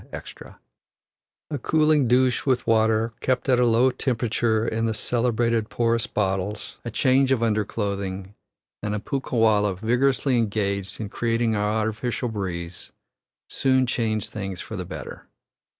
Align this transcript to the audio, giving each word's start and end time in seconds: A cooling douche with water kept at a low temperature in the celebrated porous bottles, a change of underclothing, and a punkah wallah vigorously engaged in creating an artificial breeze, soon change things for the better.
A 1.51 1.59
cooling 1.59 2.07
douche 2.07 2.43
with 2.43 2.65
water 2.65 3.13
kept 3.19 3.47
at 3.47 3.59
a 3.59 3.67
low 3.67 3.91
temperature 3.91 4.67
in 4.67 4.87
the 4.87 4.95
celebrated 4.95 5.69
porous 5.69 6.07
bottles, 6.07 6.79
a 6.83 6.89
change 6.89 7.31
of 7.31 7.43
underclothing, 7.43 8.33
and 8.81 8.95
a 8.95 8.99
punkah 8.99 9.37
wallah 9.37 9.75
vigorously 9.75 10.39
engaged 10.39 10.99
in 10.99 11.09
creating 11.09 11.53
an 11.53 11.61
artificial 11.61 12.29
breeze, 12.29 12.91
soon 13.47 13.85
change 13.85 14.29
things 14.29 14.59
for 14.59 14.75
the 14.75 14.85
better. 14.85 15.27